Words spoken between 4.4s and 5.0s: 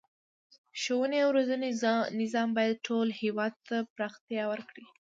ورکړي.